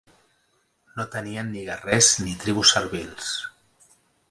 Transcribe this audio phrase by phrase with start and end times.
[0.99, 3.31] No tenien ni guerrers ni tribus servils.